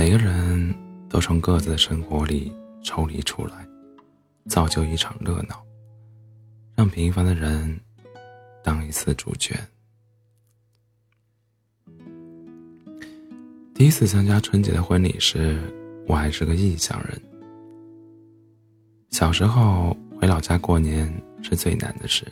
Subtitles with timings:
[0.00, 0.74] 每个人
[1.10, 2.50] 都从各自的生活里
[2.82, 3.68] 抽离出来，
[4.48, 5.62] 造就一场热闹，
[6.74, 7.78] 让平凡的人
[8.64, 9.54] 当一次主角。
[13.74, 15.60] 第一次参加春节的婚礼时，
[16.08, 17.20] 我还是个异乡人。
[19.10, 21.12] 小时候回老家过年
[21.42, 22.26] 是最难的事。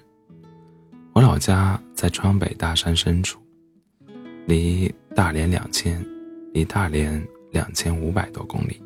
[1.12, 3.38] 我老家在川北大山深处，
[4.46, 6.02] 离大连两千，
[6.54, 8.82] 离大连两千五百多公里，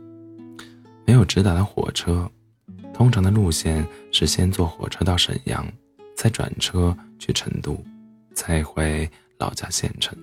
[1.07, 2.31] 没有直达的火车。
[2.93, 5.67] 通常的路线是先坐火车到沈阳，
[6.15, 7.83] 再转车去成都，
[8.35, 10.17] 再回老家县城。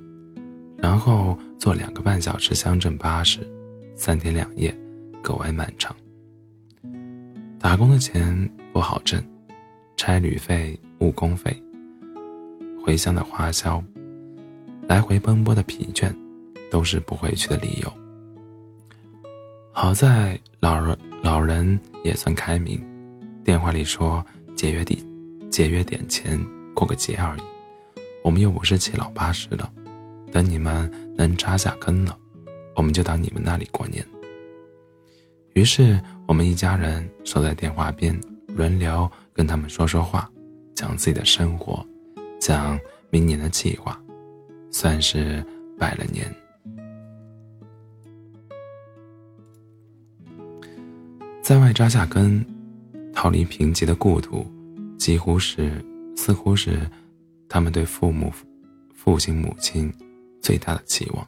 [0.77, 3.39] 然后坐两个半小时乡镇巴士，
[3.95, 4.73] 三天两夜，
[5.21, 5.93] 格外漫长。
[7.59, 9.21] 打工的钱不好挣，
[9.97, 11.51] 差旅费、误工费、
[12.85, 13.83] 回乡的花销，
[14.87, 16.15] 来回奔波的疲倦，
[16.71, 17.91] 都是不回去的理由。
[19.81, 22.85] 好在老人老人也算开明，
[23.45, 24.21] 电话里说
[24.53, 24.99] 节约点
[25.49, 26.37] 节约点钱
[26.75, 27.41] 过个节而已，
[28.21, 29.71] 我们又不是七老八十的。
[30.33, 32.17] 等你们能扎下根了，
[32.75, 34.05] 我们就到你们那里过年。
[35.53, 40.29] 于是我们一家人守在电话边，轮流跟他们说说话，
[40.75, 41.87] 讲自己的生活，
[42.37, 42.77] 讲
[43.09, 43.97] 明年的计划，
[44.71, 45.41] 算是
[45.77, 46.29] 拜了年。
[51.49, 52.45] 在外扎下根，
[53.11, 54.45] 逃离贫瘠的故土，
[54.99, 55.83] 几乎是，
[56.15, 56.87] 似乎是
[57.47, 58.31] 他们对父母、
[58.93, 59.91] 父亲、母亲。
[60.43, 61.27] 最大的期望。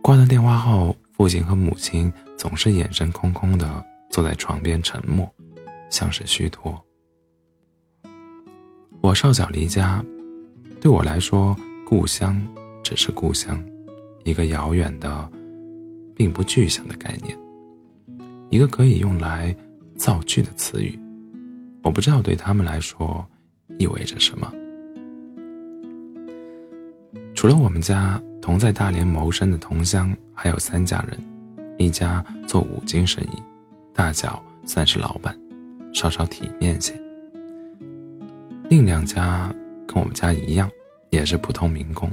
[0.00, 5.28] 挂断电话后，父亲和母亲总是眼神空空的坐在床边沉默，
[5.90, 6.80] 像是虚脱。
[9.00, 10.00] 我少小离家，
[10.80, 12.40] 对我来说，故乡
[12.84, 13.60] 只是故乡，
[14.22, 15.28] 一个遥远的、
[16.14, 17.36] 并不具象的概念，
[18.52, 19.56] 一个可以用来
[19.96, 20.96] 造句的词语。
[21.82, 23.26] 我不知道对他们来说
[23.78, 24.52] 意味着什么。
[27.34, 31.18] 除了我们家同在大连谋生的同乡，还有三家人，
[31.78, 33.42] 一家做五金生意，
[33.94, 35.34] 大小算是老板，
[35.94, 36.92] 稍稍体面些。
[38.68, 39.50] 另两家
[39.86, 40.70] 跟我们家一样，
[41.08, 42.10] 也是普通民工。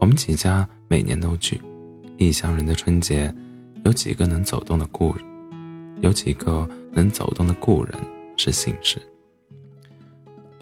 [0.00, 1.58] 我们几家每年都聚，
[2.18, 3.34] 异乡人的春节，
[3.84, 5.14] 有几个能走动的故，
[6.00, 7.94] 有几个能走动的故人
[8.36, 9.00] 是幸事。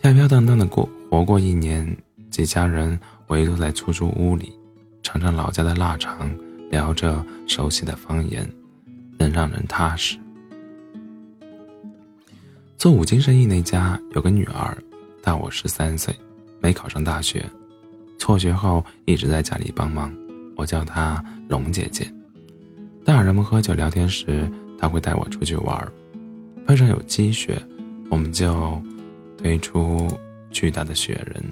[0.00, 1.96] 飘飘荡荡的过活过一年，
[2.30, 2.98] 几家人。
[3.28, 4.52] 围坐在出租屋里，
[5.02, 6.30] 尝尝老家的腊肠，
[6.70, 8.46] 聊着熟悉的方言，
[9.16, 10.18] 能让人踏实。
[12.76, 14.76] 做五金生意那家有个女儿，
[15.22, 16.14] 大我十三岁，
[16.60, 17.42] 没考上大学，
[18.18, 20.14] 辍学后一直在家里帮忙。
[20.54, 22.12] 我叫她龙姐姐。
[23.04, 24.48] 大人们喝酒聊天时，
[24.78, 25.92] 他会带我出去玩。
[26.64, 27.60] 碰上有积雪，
[28.08, 28.80] 我们就
[29.36, 30.08] 堆出
[30.50, 31.44] 巨大的雪人。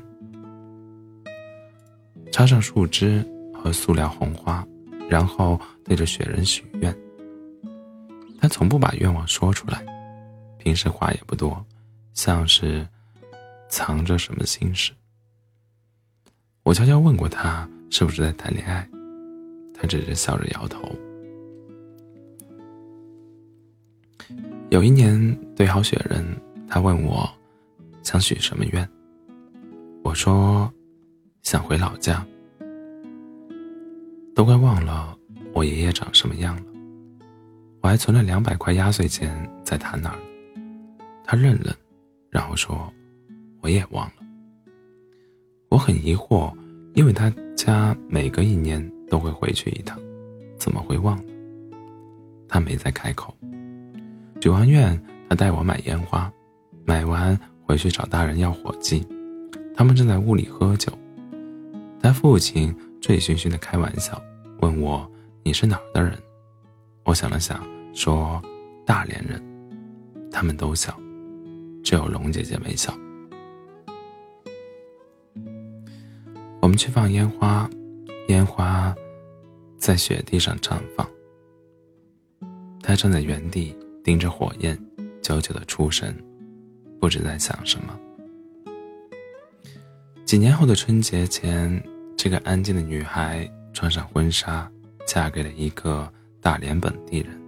[2.31, 4.65] 插上树枝和塑料红花，
[5.09, 6.97] 然后对着雪人许愿。
[8.41, 9.85] 他从不把愿望说出来，
[10.57, 11.65] 平时话也不多，
[12.15, 12.87] 像是
[13.69, 14.93] 藏着什么心事。
[16.63, 18.89] 我悄悄问过他是不是在谈恋爱，
[19.75, 20.89] 他只是笑着摇头。
[24.71, 26.25] 有一年堆好雪人，
[26.69, 27.29] 他问我
[28.03, 28.89] 想许什么愿，
[30.03, 30.73] 我说。
[31.43, 32.25] 想回老家，
[34.35, 35.17] 都快忘了
[35.55, 36.63] 我爷爷长什么样了。
[37.81, 40.19] 我还存了两百块压岁钱在他那儿。
[41.25, 41.75] 他愣愣，
[42.29, 42.93] 然后说
[43.63, 44.13] ：“我也忘了。”
[45.71, 46.55] 我很疑惑，
[46.93, 49.99] 因为他家每隔一年都会回去一趟，
[50.59, 51.25] 怎么会忘了？
[52.47, 53.35] 他没再开口。
[54.41, 56.33] 许完愿，他带我买烟花，
[56.87, 59.07] 买完回去找大人要火机。
[59.77, 60.91] 他们正在屋里喝酒。
[62.01, 64.21] 他父亲醉醺醺的开玩笑，
[64.61, 65.07] 问我
[65.45, 66.19] ：“你是哪儿的人？”
[67.05, 67.63] 我想了想，
[67.93, 68.43] 说
[68.87, 69.39] ：“大连人。”
[70.33, 70.99] 他们都笑，
[71.85, 72.95] 只有龙姐姐没笑。
[76.63, 77.69] 我们去放烟花，
[78.29, 78.95] 烟花
[79.77, 81.07] 在雪地上绽放。
[82.83, 84.79] 他站在原地盯着火焰，
[85.23, 86.15] 久久的出神，
[86.99, 87.99] 不知在想什么。
[90.25, 91.83] 几年后的春节前，
[92.17, 94.71] 这个安静的女孩穿上婚纱，
[95.07, 96.11] 嫁给了一个
[96.41, 97.41] 大连本地人。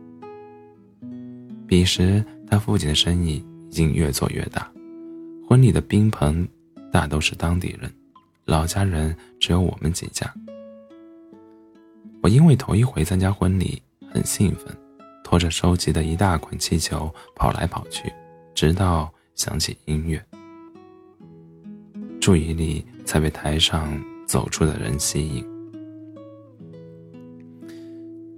[1.67, 3.37] 彼时，他父亲的生意
[3.69, 4.71] 已经越做越大，
[5.49, 6.47] 婚礼的宾朋
[6.91, 7.91] 大都是当地人，
[8.45, 10.31] 老家人只有我们几家。
[12.21, 13.81] 我因为头一回参加婚礼，
[14.13, 14.77] 很兴奋，
[15.33, 18.13] 拖着收集的一大捆气球跑来跑去，
[18.55, 20.23] 直到响起音乐，
[22.21, 25.43] 注意力才被台上走出的人吸引。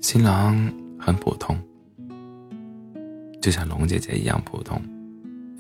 [0.00, 1.60] 新郎很普通，
[3.42, 4.80] 就像龙姐姐一样普通，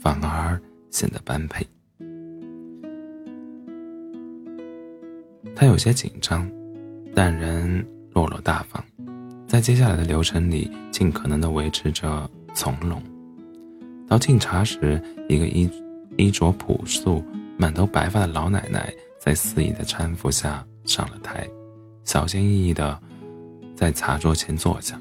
[0.00, 0.56] 反而
[0.92, 1.66] 显得般配。
[5.56, 6.48] 他有些紧张，
[7.12, 7.84] 但仍。
[8.12, 8.80] 落落大方，
[9.54, 13.00] 在接下来的流程里，尽可能的维持着从容。
[14.08, 15.70] 到敬茶时，一个衣
[16.16, 17.24] 衣着朴素、
[17.56, 21.48] 满头白发的老奶奶在司仪的搀扶下上了台，
[22.02, 23.00] 小心翼翼的
[23.76, 25.00] 在茶桌前坐下。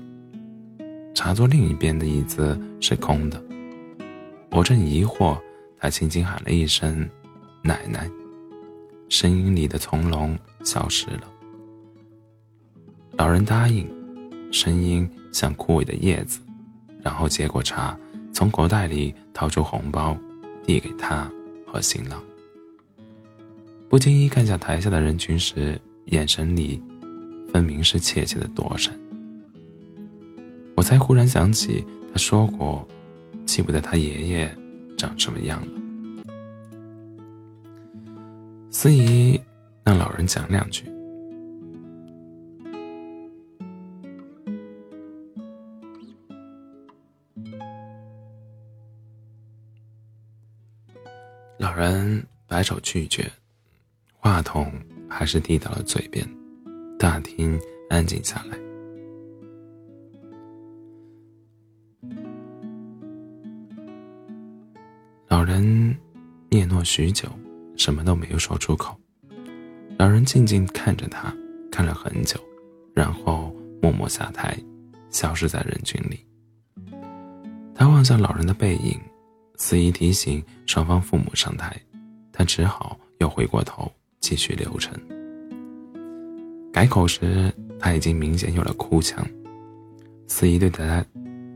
[1.15, 3.43] 茶桌另一边的椅子是空的。
[4.51, 5.35] 我正疑惑，
[5.79, 7.09] 她轻轻喊了一声
[7.63, 8.07] “奶奶”，
[9.09, 11.23] 声音里的从容消失了。
[13.13, 13.91] 老人答应，
[14.53, 16.39] 声音像枯萎的叶子，
[17.01, 17.97] 然后接过茶，
[18.31, 20.15] 从口袋里掏出红包，
[20.63, 21.29] 递给他
[21.65, 22.23] 和新郎。
[23.89, 26.79] 不经意看向台下的人群时，眼神里
[27.51, 28.93] 分明是怯怯的躲闪。
[30.75, 32.87] 我才忽然想起，他说过，
[33.47, 34.55] 记不得他爷爷
[34.95, 35.67] 长什么样了。
[38.69, 39.41] 司仪
[39.83, 40.92] 让老人讲两句。
[51.75, 53.27] 老人摆手拒绝，
[54.19, 54.71] 话筒
[55.09, 56.23] 还是递到了嘴边，
[56.99, 57.59] 大厅
[57.89, 58.55] 安静下来。
[65.27, 65.97] 老人
[66.51, 67.27] 嗫嚅许久，
[67.75, 68.95] 什么都没有说出口。
[69.97, 71.35] 老人静静看着他，
[71.71, 72.39] 看了很久，
[72.93, 74.55] 然后默默下台，
[75.09, 76.23] 消失在人群里。
[77.73, 78.95] 他望向老人的背影。
[79.65, 81.73] 司仪提醒双方父母上台，
[82.33, 83.89] 他只好又回过头
[84.19, 84.93] 继续流程。
[86.73, 87.49] 改口时，
[87.79, 89.25] 他已经明显有了哭腔。
[90.27, 91.05] 司仪对台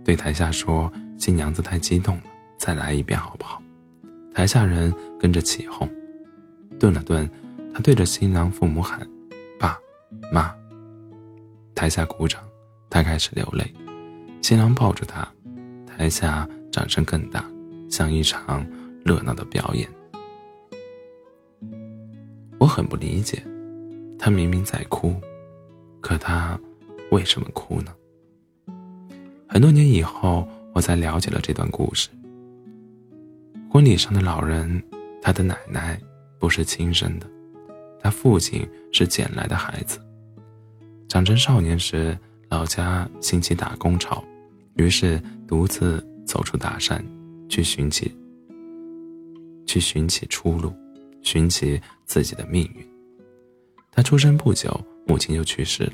[0.06, 0.90] 对台下说
[1.20, 2.24] ：“新娘子太激动了，
[2.58, 3.62] 再来一遍好不好？”
[4.34, 5.86] 台下人跟着起哄。
[6.80, 7.30] 顿了顿，
[7.74, 9.06] 他对着新郎父母喊
[9.60, 9.78] ：“爸
[10.32, 10.56] 妈。”
[11.76, 12.42] 台下鼓掌，
[12.90, 13.70] 他开始流泪。
[14.42, 15.28] 新郎抱住他，
[15.86, 17.44] 台下掌声更大。
[17.90, 18.66] 像一场
[19.04, 19.90] 热闹的表演，
[22.60, 23.42] 我很不理解，
[24.20, 25.16] 他明明在哭，
[26.02, 26.60] 可他
[27.12, 27.94] 为什么哭呢？
[29.48, 32.10] 很多年以后，我才了解了这段故事。
[33.72, 34.84] 婚礼上的老人，
[35.22, 36.00] 他的奶奶
[36.38, 37.28] 不是亲生的，
[38.02, 40.00] 他父亲是捡来的孩子。
[41.08, 42.18] 长成少年时，
[42.50, 44.24] 老家兴起打工潮，
[44.76, 47.04] 于是独自走出大山。
[47.50, 48.16] 去寻起，
[49.66, 50.74] 去寻起出路，
[51.22, 52.86] 寻起自己的命运。
[53.92, 55.94] 他出生不久，母亲就去世了，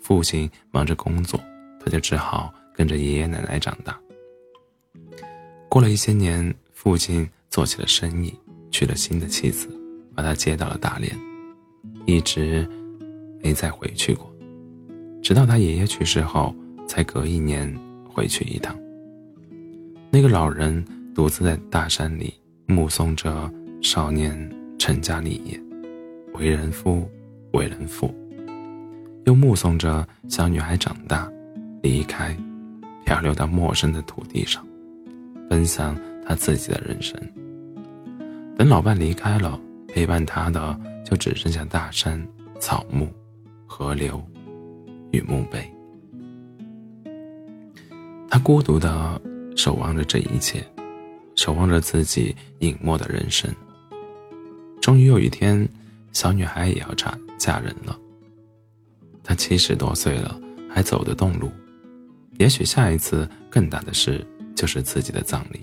[0.00, 1.40] 父亲忙着工作，
[1.80, 3.98] 他就只好跟着爷爷奶奶长大。
[5.68, 8.32] 过了一些年，父亲做起了生意，
[8.70, 9.68] 娶了新的妻子，
[10.14, 11.16] 把他接到了大连，
[12.06, 12.68] 一直
[13.42, 14.32] 没再回去过，
[15.22, 16.54] 直到他爷爷去世后，
[16.86, 17.72] 才隔一年
[18.08, 18.76] 回去一趟。
[20.12, 22.34] 那个老人独自在大山里
[22.66, 23.48] 目送着
[23.80, 24.36] 少年
[24.76, 25.58] 成家立业，
[26.34, 27.08] 为人夫，
[27.52, 28.12] 为人父，
[29.24, 31.30] 又目送着小女孩长大，
[31.80, 32.36] 离开，
[33.04, 34.66] 漂流到陌生的土地上，
[35.48, 37.16] 奔向他自己的人生。
[38.58, 42.20] 等老伴离开了，陪伴他的就只剩下大山、
[42.58, 43.08] 草木、
[43.64, 44.20] 河流
[45.12, 45.64] 与墓碑。
[48.28, 49.22] 他孤独的。
[49.56, 50.64] 守望着这一切，
[51.36, 53.50] 守望着自己隐没的人生。
[54.80, 55.68] 终于有一天，
[56.12, 57.98] 小女孩也要嫁嫁人了。
[59.22, 61.50] 她七十多岁了，还走得动路。
[62.38, 64.26] 也许下一次更大的事
[64.56, 65.60] 就是自己的葬礼。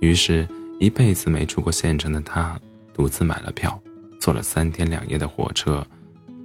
[0.00, 0.46] 于是，
[0.80, 2.60] 一辈子没出过县城的她，
[2.92, 3.80] 独自买了票，
[4.20, 5.86] 坐了三天两夜的火车，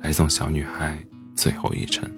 [0.01, 0.97] 来送小女孩
[1.35, 2.09] 最后一程。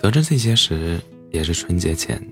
[0.00, 1.00] 得知这些时，
[1.32, 2.22] 也是春节前，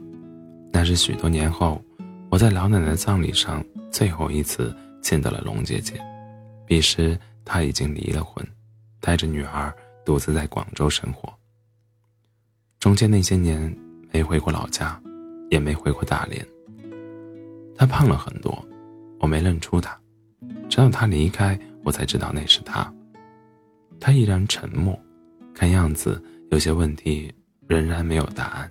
[0.72, 1.82] 那是许多年后，
[2.30, 6.00] 我在老奶奶葬礼上最后一次见到了龙姐姐。
[6.64, 8.46] 彼时她已经离了婚，
[9.00, 11.32] 带着女儿独自在广州生活。
[12.78, 13.76] 中间那些年
[14.12, 15.00] 没回过老家，
[15.50, 16.46] 也没回过大连。
[17.76, 18.64] 她胖了很多，
[19.18, 19.98] 我没认出她，
[20.68, 22.92] 直到她离开，我才知道那是她。
[23.98, 24.96] 她依然沉默，
[25.52, 27.32] 看样子有些问题
[27.66, 28.70] 仍然没有答案。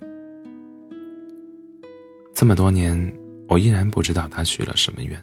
[2.33, 3.13] 这么多年，
[3.47, 5.21] 我依然不知道他许了什么愿。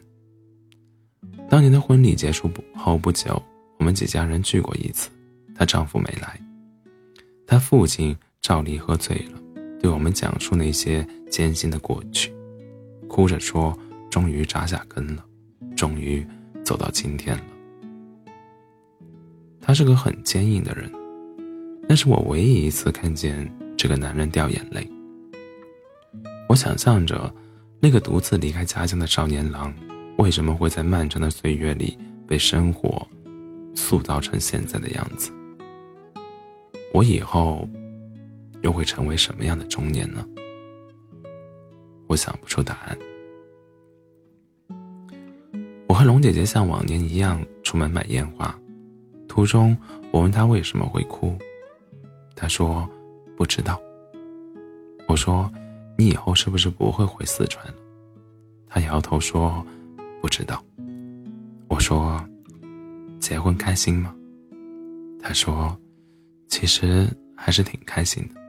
[1.49, 3.41] 当年的婚礼结束后不久，
[3.77, 5.09] 我们几家人聚过一次，
[5.55, 6.39] 她丈夫没来。
[7.45, 9.39] 她父亲照例喝醉了，
[9.79, 12.33] 对我们讲述那些艰辛的过去，
[13.07, 13.77] 哭着说
[14.09, 15.23] ：“终于扎下根了，
[15.75, 16.25] 终于
[16.63, 17.43] 走到今天了。”
[19.61, 20.91] 他是个很坚硬的人，
[21.87, 23.47] 那是我唯一一次看见
[23.83, 24.89] 这个男人掉眼泪。
[26.47, 27.29] 我想象着，
[27.81, 29.73] 那个独自离开家乡的少年郎，
[30.17, 33.05] 为什么会在漫长的岁月里被生活
[33.75, 35.33] 塑造成现在的样子？
[36.93, 37.67] 我以后
[38.61, 40.25] 又会成为什么样的中年呢？
[42.07, 42.97] 我想不出答案。
[45.89, 48.57] 我和龙姐姐像往年一样出门买烟花，
[49.27, 49.77] 途中
[50.09, 51.37] 我问她为什么会哭，
[52.33, 52.89] 她说
[53.43, 53.77] 不知道。
[55.09, 55.51] 我说。
[55.95, 57.75] 你以后是不是不会回四川了？
[58.67, 59.63] 他摇头说
[60.19, 60.63] ：“不知道。”
[61.69, 62.19] 我说
[63.21, 64.15] ：“结婚开心吗？”
[65.21, 65.77] 他说
[66.49, 67.07] ：“其实
[67.37, 68.41] 还是挺开心的。”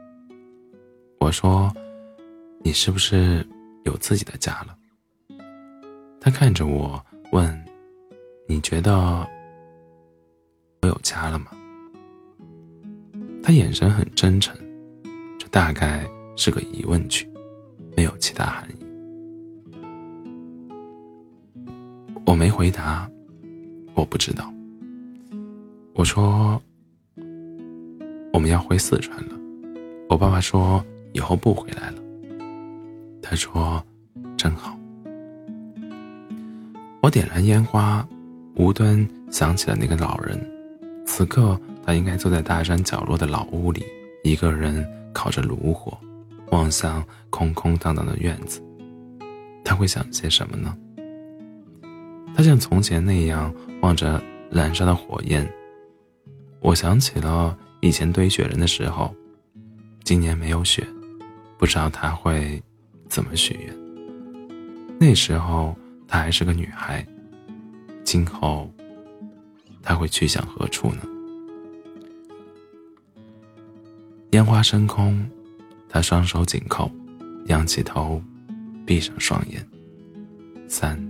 [1.21, 1.71] 我说
[2.65, 3.45] ：“你是不是
[3.83, 4.75] 有自己的家了？”
[6.19, 6.99] 他看着我
[7.31, 7.65] 问
[8.49, 8.97] ：“你觉得
[10.81, 11.51] 我有家了吗？”
[13.43, 14.57] 他眼神很真诚，
[15.55, 17.25] 大概是个疑问句。
[17.95, 18.85] 没有其他含义。
[22.25, 23.09] 我没回答，
[23.93, 24.51] 我不知道。
[25.93, 26.61] 我说
[28.33, 29.35] 我们要回四川了。
[30.09, 30.83] 我爸爸说
[31.13, 32.01] 以后不回来了。
[33.21, 33.81] 他说
[34.35, 34.77] 真好。
[37.01, 38.05] 我点燃烟花，
[38.55, 40.37] 无端想起了那个老人。
[41.05, 43.85] 此刻他应该坐在大山角落的老屋里，
[44.21, 44.85] 一个人
[45.15, 45.97] 烤着炉火。
[46.51, 48.61] 望向空空荡荡的院子，
[49.63, 50.77] 他会想些什么呢？
[52.35, 55.51] 他像从前那样望着燃烧的火焰。
[56.61, 59.13] 我想起了以前堆雪人的时候，
[60.03, 60.85] 今年没有雪，
[61.57, 62.61] 不知道他会
[63.09, 63.75] 怎么许愿。
[64.99, 65.75] 那时候
[66.07, 67.05] 她还是个女孩，
[68.03, 68.71] 今后
[69.81, 71.01] 她会去向何处呢？
[74.35, 75.25] 烟花升空。
[75.87, 76.91] 他双手紧扣，
[77.45, 78.21] 仰起头，
[78.85, 79.65] 闭上双眼。
[80.67, 81.01] 三、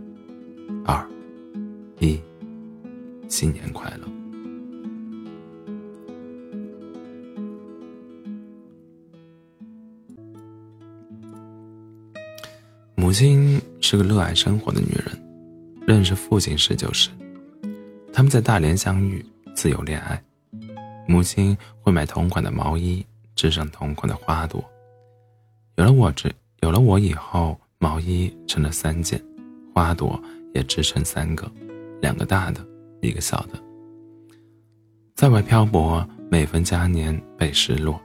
[0.86, 1.03] 二、
[2.00, 2.22] 一，
[3.27, 4.08] 新年快乐！
[12.94, 15.20] 母亲是个热爱生活的女人，
[15.88, 17.10] 认识父亲时就是，
[18.13, 20.24] 他们在大连相遇，自由恋爱。
[21.08, 23.03] 母亲会买同款的毛衣，
[23.36, 24.63] 织上同款的花朵。
[25.75, 29.22] 有了我这，有了我以后，毛衣成了三件，
[29.74, 30.22] 花朵
[30.54, 31.51] 也织成三个，
[32.01, 32.65] 两个大的，
[33.01, 33.62] 一个小的。
[35.15, 38.00] 在外漂泊，每逢佳年倍失落，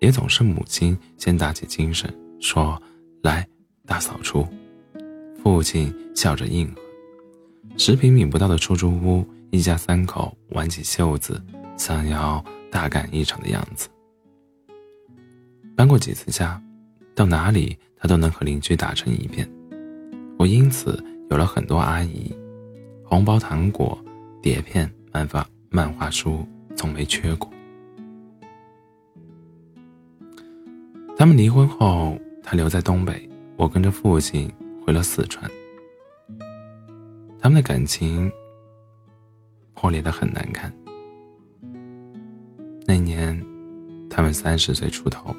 [0.00, 2.80] 也总是母亲先打起精神，说
[3.22, 3.46] ：“来，
[3.86, 4.46] 大扫除。”
[5.42, 6.80] 父亲笑着应和。
[7.78, 11.42] 十平米不到的出租屋，一家三口挽起袖子，
[11.78, 13.88] 想要大干一场的样子。
[15.80, 16.62] 搬过几次家。
[17.14, 19.50] 到哪里，他都能和邻居打成一片。
[20.38, 22.36] 我因此有了很多阿姨，
[23.02, 23.98] 红包、糖果、
[24.42, 26.46] 碟片、漫画、漫画书
[26.76, 27.50] 从没缺过。
[31.16, 34.52] 他们离婚后，他留在东北，我跟着父亲
[34.84, 35.50] 回了四川。
[37.40, 38.30] 他们的感情
[39.72, 40.70] 破裂的很难看。
[42.84, 43.42] 那年，
[44.10, 45.34] 他们三十岁出头。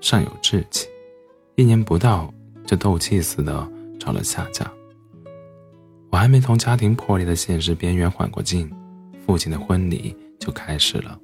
[0.00, 0.86] 尚有志气，
[1.56, 2.32] 一年不到
[2.64, 4.70] 就斗气似的找了下家。
[6.10, 8.70] 我还没从家庭破裂的现实边缘缓过劲，
[9.26, 11.18] 父亲的婚礼就开始了。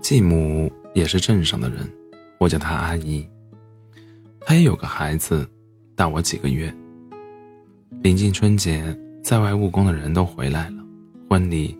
[0.00, 1.90] 继母也是镇上的人，
[2.38, 3.28] 我叫她阿姨。
[4.40, 5.46] 她也有个孩子，
[5.94, 6.74] 大我几个月。
[8.00, 10.76] 临近春节，在外务工的人都回来了，
[11.28, 11.76] 婚礼。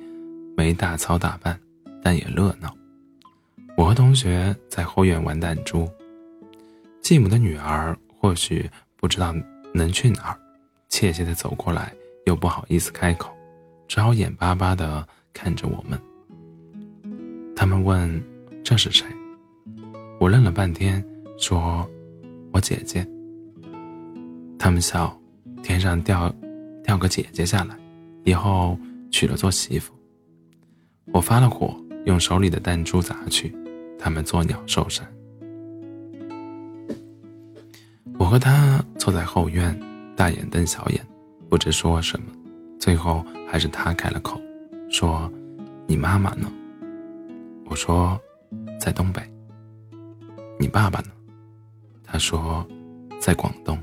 [0.59, 1.57] 没大操大办，
[2.03, 2.77] 但也热闹。
[3.77, 5.88] 我和同学在后院玩弹珠。
[7.00, 9.33] 继母的女儿或许不知道
[9.73, 10.38] 能去哪儿，
[10.88, 11.95] 怯怯地走过来，
[12.27, 13.33] 又不好意思开口，
[13.87, 15.97] 只好眼巴巴地看着我们。
[17.55, 18.21] 他们问
[18.65, 19.07] ：“这是谁？”
[20.19, 21.03] 我愣了半天，
[21.38, 21.88] 说
[22.50, 23.07] ：“我姐姐。”
[24.59, 25.17] 他们笑，
[25.62, 26.35] 天上掉
[26.83, 27.77] 掉个姐姐下来，
[28.25, 28.77] 以后
[29.09, 29.95] 娶了做媳妇。
[31.12, 31.75] 我发了火，
[32.05, 33.55] 用手里的弹珠砸去，
[33.99, 35.07] 他们作鸟兽散。
[38.19, 39.79] 我和他坐在后院，
[40.17, 41.07] 大眼瞪小眼，
[41.49, 42.27] 不知说什么。
[42.79, 44.41] 最后还是他开了口，
[44.91, 45.31] 说
[45.87, 46.50] ：“你妈妈呢？”
[47.67, 48.19] 我说
[48.79, 49.21] ：“在东北。”
[50.59, 51.09] 你爸爸呢？
[52.05, 52.67] 他说
[53.19, 53.79] ：“在广东。”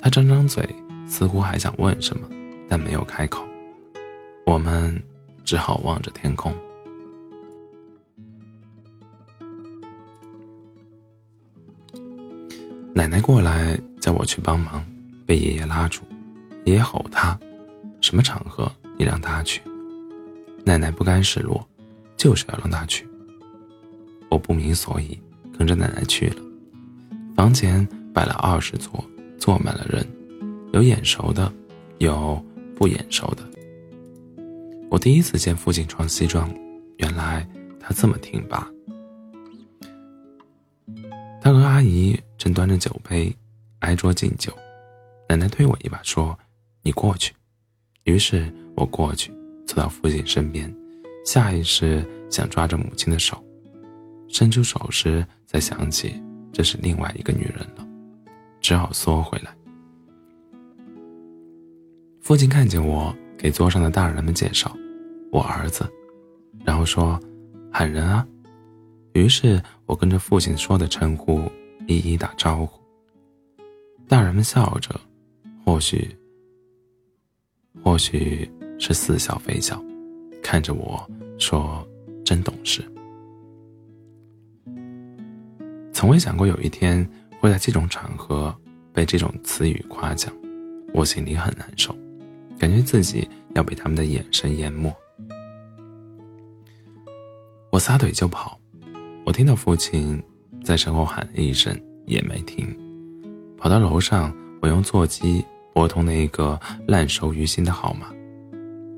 [0.00, 0.68] 他张张嘴，
[1.06, 2.28] 似乎还想问什么，
[2.68, 3.44] 但没有开口。
[4.46, 5.00] 我们
[5.50, 6.54] 只好望着天空。
[12.94, 14.86] 奶奶过来叫我去帮忙，
[15.26, 16.02] 被爷爷拉住。
[16.66, 17.36] 爷爷吼他
[18.00, 19.60] ：“什么场合你让他去？”
[20.64, 21.68] 奶奶不甘示弱，
[22.16, 23.04] 就是要让他去。
[24.30, 25.20] 我不明所以，
[25.58, 26.36] 跟着奶奶去了。
[27.34, 29.04] 房前摆了二十桌，
[29.36, 30.06] 坐满了人，
[30.72, 31.52] 有眼熟的，
[31.98, 32.40] 有
[32.76, 33.42] 不眼熟的。
[34.90, 36.52] 我第一次见父亲穿西装，
[36.96, 38.68] 原来他这么挺拔。
[41.40, 43.34] 他和阿姨正端着酒杯，
[43.78, 44.52] 挨桌敬酒。
[45.28, 46.36] 奶奶推我一把，说
[46.82, 47.32] ：“你过去。”
[48.02, 49.32] 于是我过去，
[49.64, 50.74] 坐到父亲身边，
[51.24, 53.40] 下意识想抓着母亲的手，
[54.28, 56.20] 伸出手时才想起
[56.52, 57.86] 这是另外一个女人了，
[58.60, 59.54] 只好缩回来。
[62.20, 64.76] 父亲看见我，给桌上的大人们介绍
[65.30, 65.90] ：“我儿子。”
[66.64, 67.18] 然后说
[67.72, 68.26] ：“喊人啊。”
[69.14, 71.50] 于是我跟着父亲说的称呼，
[71.86, 72.80] 一一打招呼。
[74.06, 74.98] 大人们笑着，
[75.64, 76.08] 或许，
[77.82, 79.82] 或许是似笑非笑，
[80.42, 81.04] 看着我
[81.38, 81.86] 说
[82.24, 82.82] ：“真懂事。”
[85.92, 87.06] 从未想过有一天
[87.40, 88.54] 会在这种场合
[88.92, 90.32] 被这种词语夸奖，
[90.94, 91.94] 我心里很难受，
[92.58, 94.94] 感觉自己要被他们的眼神淹没。
[97.70, 98.58] 我撒腿就跑。
[99.24, 100.22] 我听到父亲
[100.64, 102.76] 在身后喊了一声，也没停，
[103.56, 104.34] 跑到楼上。
[104.62, 108.12] 我用座机拨通那个烂熟于心的号码，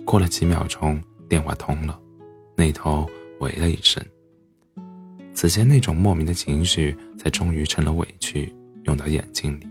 [0.04, 1.96] 过了几秒钟，电话通了，
[2.56, 3.08] 那头
[3.38, 4.04] 喂了一声。
[5.32, 8.52] 此前那种莫名的情绪，才终于成了委屈，
[8.86, 9.68] 涌到眼睛里。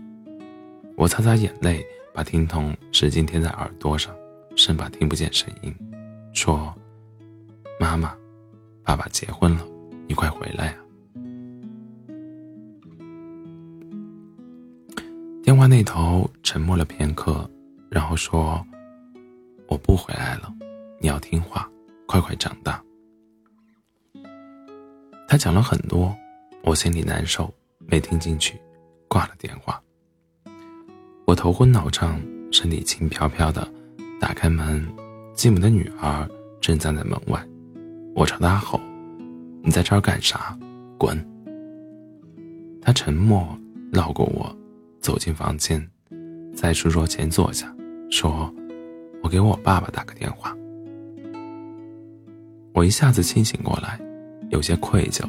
[0.96, 1.84] 我擦擦眼泪，
[2.14, 4.14] 把听筒使劲贴在耳朵上，
[4.56, 5.74] 生怕听不见声音，
[6.32, 6.74] 说
[7.78, 8.16] ：“妈妈，
[8.82, 9.66] 爸爸结婚了。”
[10.08, 10.76] 你快回来啊！
[15.42, 17.48] 电话那头沉默了片刻，
[17.90, 18.62] 然后说
[19.68, 20.52] ：“我不回来了，
[21.00, 21.66] 你要听话，
[22.06, 22.82] 快快长大。”
[25.26, 26.14] 他讲了很多，
[26.62, 27.50] 我心里难受，
[27.86, 28.60] 没听进去，
[29.08, 29.80] 挂了电话。
[31.24, 33.66] 我头昏脑胀，身体轻飘飘的，
[34.20, 34.86] 打开门，
[35.32, 36.28] 继母的女儿
[36.60, 37.42] 正站在门外，
[38.14, 38.80] 我朝他吼。
[39.64, 40.58] 你在这儿干啥？
[40.98, 41.16] 滚！
[42.80, 43.56] 他沉默，
[43.92, 44.52] 绕过我，
[45.00, 45.88] 走进房间，
[46.52, 47.72] 在书桌前坐下，
[48.10, 48.52] 说
[49.22, 50.52] ：“我给我爸爸打个电话。”
[52.74, 54.00] 我一下子清醒过来，
[54.50, 55.24] 有些愧疚，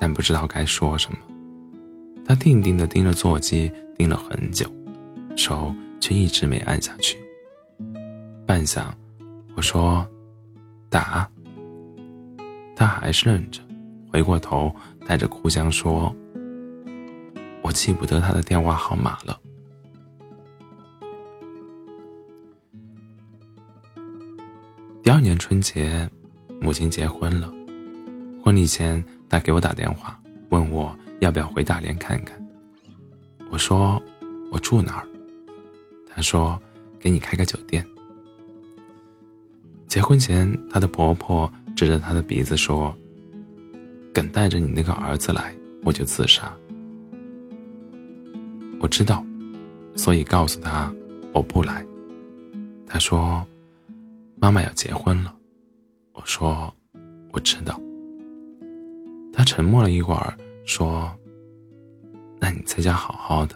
[0.00, 1.18] 但不知道该说什么。
[2.24, 4.66] 他定定地盯着座机，盯了很久，
[5.36, 7.16] 手却一直没按下去。
[8.44, 8.86] 半晌，
[9.54, 10.04] 我说
[10.90, 11.30] ：“打。”
[12.76, 13.60] 他还是愣着。
[14.12, 14.72] 回过头，
[15.06, 16.14] 带着哭腔说
[17.62, 19.40] ：“我记不得他的电话号码了。”
[25.02, 26.08] 第二年春节，
[26.60, 27.52] 母亲结婚了。
[28.42, 32.40] 婚礼前，他给我打电话，问我要不要回大连看看。
[33.50, 34.02] 我说
[34.52, 35.06] ：“我住哪儿？”
[36.08, 36.60] 他说
[36.98, 37.86] ：“给你开个酒店。”
[39.86, 42.92] 结婚前，她的婆婆指着他的鼻子说。
[44.12, 46.50] 敢带着你那个儿子来，我就自杀。
[48.80, 49.22] 我知道，
[49.94, 50.90] 所以告诉他
[51.34, 51.84] 我不来。
[52.86, 53.46] 他说
[54.40, 55.36] ：“妈妈要结婚了。”
[56.16, 56.74] 我说
[57.30, 57.78] ：“我知道。”
[59.34, 60.34] 他沉默了一会儿，
[60.64, 61.14] 说
[62.40, 63.54] ：“那你在家好好的。”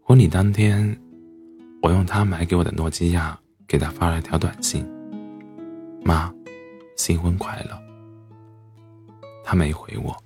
[0.00, 0.98] 婚礼当天，
[1.82, 4.86] 我用他买给我的诺基亚给他发了条短信
[6.04, 6.32] ：“妈。”
[6.96, 7.78] 新婚快乐。
[9.44, 10.16] 他没回我。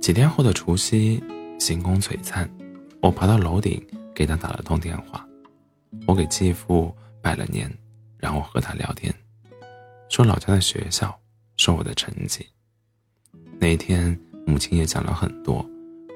[0.00, 1.22] 几天后的除夕，
[1.60, 2.50] 星空璀璨，
[3.00, 3.80] 我爬到楼顶
[4.12, 5.24] 给他打了通电话。
[6.06, 7.72] 我给继父拜了年，
[8.18, 9.14] 然后和他聊天，
[10.08, 11.16] 说老家的学校，
[11.56, 12.44] 说我的成绩。
[13.60, 15.64] 那天，母亲也讲了很多，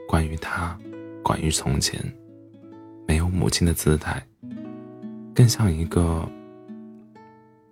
[0.09, 0.79] 关于他，
[1.23, 2.01] 关于从前。
[3.07, 4.27] 没有母亲的姿态，
[5.35, 6.27] 更像一个，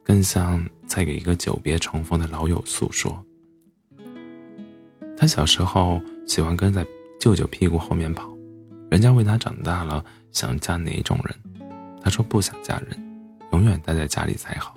[0.02, 3.24] 更像在给一个久别重逢的老友诉说。
[5.16, 6.86] 他小时候喜欢跟在
[7.18, 8.28] 舅舅屁股后面跑，
[8.90, 11.34] 人家问他长大了想嫁哪种人，
[12.02, 14.76] 他说不想嫁人，永远待在家里才好。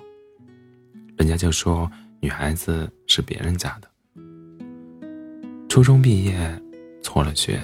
[1.18, 1.90] 人家就说
[2.20, 3.88] 女孩子是别人家的。
[5.68, 6.62] 初中毕业，
[7.06, 7.60] 辍了学，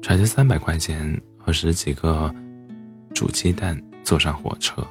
[0.00, 1.20] 揣着三百块钱。
[1.46, 2.34] 和十几个
[3.14, 4.84] 煮鸡蛋，坐上火车，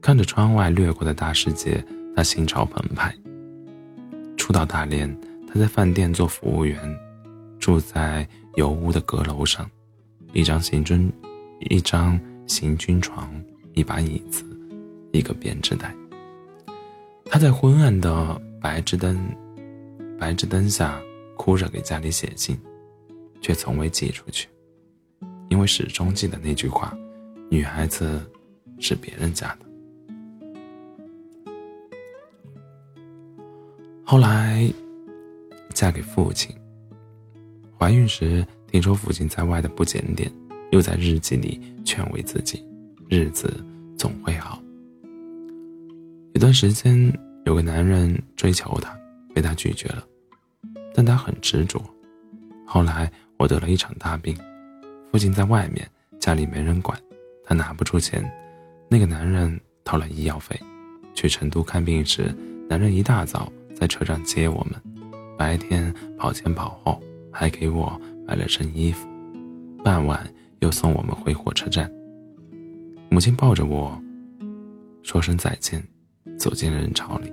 [0.00, 3.12] 看着窗外掠过的大世界，他心潮澎湃。
[4.36, 5.12] 初到大连，
[5.48, 6.78] 他在饭店做服务员，
[7.58, 9.68] 住在油污的阁楼上，
[10.32, 11.12] 一张行军，
[11.58, 13.28] 一张行军床，
[13.74, 14.44] 一把椅子，
[15.10, 15.92] 一个编织袋。
[17.24, 19.18] 他在昏暗的白炽灯，
[20.20, 21.02] 白炽灯下
[21.42, 22.56] 哭着给家里写信，
[23.40, 24.48] 却从未寄出去。
[25.48, 26.96] 因为始终记得那句话
[27.50, 28.24] ：“女孩子
[28.78, 29.66] 是别人家的。”
[34.06, 34.72] 后来
[35.74, 36.54] 嫁给父亲，
[37.76, 40.32] 怀孕时听说父亲在外的不检点，
[40.70, 42.64] 又在日记里劝慰自己
[43.10, 43.52] ：“日子
[43.98, 44.62] 总会好。”
[46.34, 47.12] 有段时间，
[47.46, 48.96] 有个男人追求她，
[49.34, 50.06] 被她拒绝了，
[50.94, 51.82] 但他很执着。
[52.66, 54.36] 后来我得了一场大病。
[55.10, 56.98] 父亲在外面，家里没人管，
[57.44, 58.24] 他拿不出钱。
[58.88, 60.58] 那个男人掏了医药费。
[61.14, 62.34] 去成都看病时，
[62.68, 64.80] 男人一大早在车站接我们，
[65.36, 66.98] 白天跑前跑后，
[67.30, 69.06] 还给我买了身衣服。
[69.84, 70.26] 傍晚
[70.60, 71.92] 又送我们回火车站。
[73.10, 74.00] 母亲抱着我，
[75.02, 75.86] 说声再见，
[76.38, 77.30] 走进人潮里。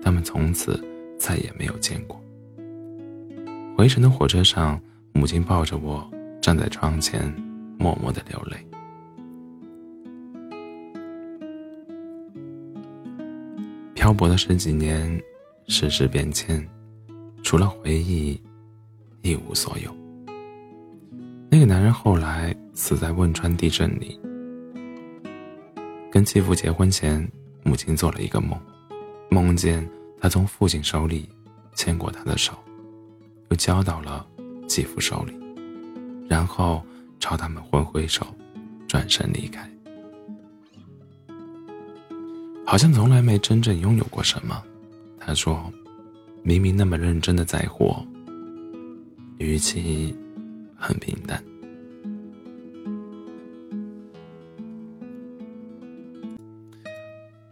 [0.00, 0.80] 他们从此
[1.18, 2.22] 再也没有见过。
[3.80, 4.78] 回程的火车上，
[5.14, 6.06] 母亲抱着我。
[6.42, 7.32] 站在窗前，
[7.78, 8.58] 默默的流泪。
[13.94, 15.18] 漂泊的十几年，
[15.66, 16.62] 世事变迁，
[17.42, 18.38] 除了回忆，
[19.22, 19.90] 一无所有。
[21.50, 24.20] 那个男人后来死在汶川地震里。
[26.12, 27.26] 跟继父结婚前，
[27.64, 28.60] 母亲做了一个梦，
[29.30, 29.88] 梦见
[30.20, 31.26] 他从父亲手里
[31.74, 32.52] 牵过他的手，
[33.50, 34.26] 又交到了
[34.66, 35.34] 继父手里。
[36.28, 36.82] 然后
[37.18, 38.26] 朝他们挥挥手，
[38.86, 39.68] 转身离开，
[42.64, 44.62] 好像从来没真正拥有过什么。
[45.18, 45.70] 他说
[46.42, 48.06] ：“明明那么认真的在活，
[49.38, 50.16] 语气
[50.76, 51.42] 很平淡。”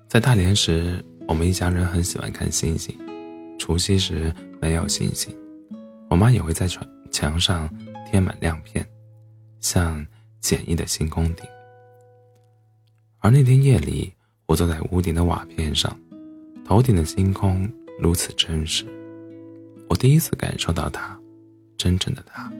[0.06, 2.96] 在大连时，我们一家人很喜欢看星星。
[3.58, 5.34] 除夕时没有星星，
[6.10, 7.68] 我妈也会在墙墙上。
[8.10, 8.88] 贴满亮片，
[9.60, 10.02] 像
[10.40, 11.44] 简易的星空顶。
[13.18, 14.10] 而那天夜里，
[14.46, 15.94] 我坐在屋顶的瓦片上，
[16.64, 18.86] 头顶的星空如此真实，
[19.90, 21.20] 我第一次感受到它，
[21.76, 22.50] 真正的它。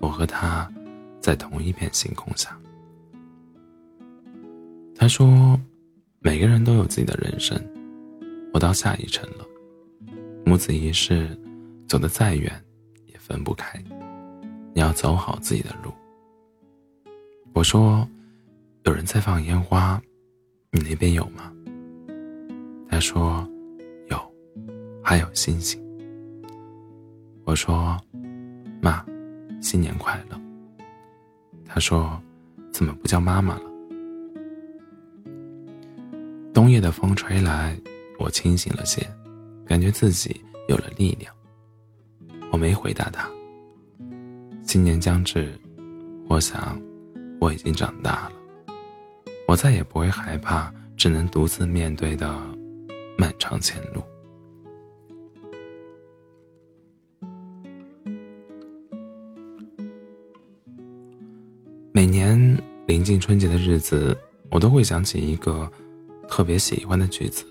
[0.00, 0.72] 我和他
[1.20, 2.58] 在同一片星空下。
[4.96, 5.60] 他说
[6.20, 7.62] ：“每个人都有自己的人生，
[8.54, 9.46] 我到下一程了。
[10.46, 11.38] 母子一世，
[11.92, 12.50] 走得再远，
[13.04, 13.78] 也分不开。”
[14.72, 15.92] 你要走好自己的路。
[17.52, 18.08] 我说
[18.84, 20.00] ：“有人在放烟花，
[20.70, 21.52] 你那边有吗？”
[22.88, 23.46] 他说
[24.08, 24.18] ：“有，
[25.04, 25.78] 还有星星。”
[27.44, 28.00] 我说
[28.80, 29.04] ：“妈，
[29.60, 30.40] 新年快乐。”
[31.68, 32.18] 他说
[32.72, 33.70] ：“怎么不叫妈妈了？”
[36.54, 37.78] 冬夜的风吹来，
[38.18, 39.06] 我清醒了些，
[39.66, 41.30] 感觉自己有了力量。
[42.52, 43.28] 我没回答他。
[44.62, 45.58] 新年将至，
[46.28, 46.80] 我想，
[47.40, 48.32] 我已经长大了，
[49.48, 52.40] 我再也不会害怕只能独自面对的
[53.18, 54.02] 漫长前路。
[61.90, 62.38] 每年
[62.86, 64.16] 临近春节的日子，
[64.50, 65.70] 我都会想起一个
[66.28, 67.44] 特别喜欢的句子：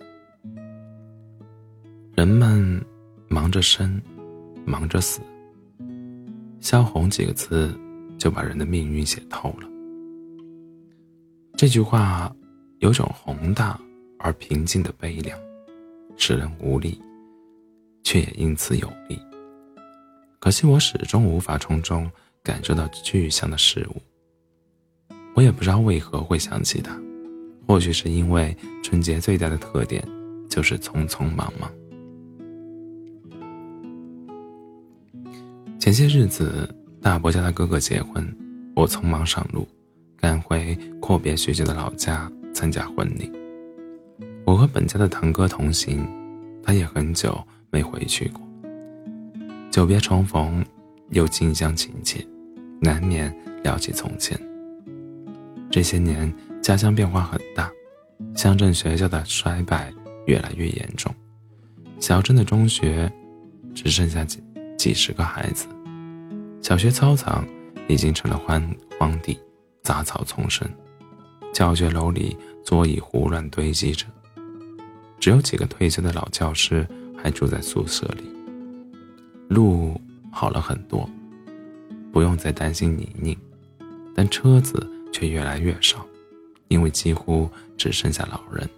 [2.16, 2.84] 人们
[3.28, 4.02] 忙着生，
[4.72, 5.20] 忙着死。
[6.62, 7.78] 萧红几个字，
[8.18, 9.68] 就把人的命运写透了。
[11.58, 12.34] 这句话
[12.80, 13.78] 有种宏大
[14.18, 15.38] 而平静的悲凉，
[16.16, 17.02] 使人无力，
[18.04, 19.20] 却也因此有力。
[20.40, 22.10] 可惜我始终无法从中
[22.42, 24.02] 感受到具象的事物。
[25.34, 26.98] 我也不知道为何会想起他，
[27.68, 30.08] 或许是因为春节最大的特点
[30.50, 31.72] 就是匆匆忙忙。
[35.92, 38.26] 前些日子，大伯家的哥哥结婚，
[38.78, 39.68] 我匆忙上路，
[40.16, 43.30] 赶回阔别许久的老家参加婚礼。
[44.46, 46.08] 我和本家的堂哥同行，
[46.64, 48.42] 他也很久没回去过。
[49.70, 50.64] 久别重逢，
[51.10, 52.26] 又近乡情怯，
[52.80, 53.30] 难免
[53.62, 54.40] 聊起从前。
[55.70, 57.70] 这些年，家乡变化很大，
[58.34, 59.92] 乡镇学校的衰败
[60.26, 61.14] 越来越严重，
[62.00, 63.12] 小镇的中学
[63.76, 64.42] 只剩下几。
[64.78, 65.68] 几十个孩子，
[66.72, 67.46] 小学操场
[67.90, 68.66] 已经成了荒
[68.98, 69.38] 荒地，
[69.84, 70.66] 杂草丛生。
[71.52, 74.06] 教学楼里桌椅胡乱堆积着，
[75.20, 76.88] 只有几个退休的老教师
[77.22, 78.24] 还住在宿舍里。
[79.50, 80.00] 路
[80.32, 81.10] 好了很多，
[82.10, 83.38] 不用再担心泥泞，
[84.16, 86.06] 但车子却越来越少，
[86.70, 88.70] 因为几乎只剩下老人。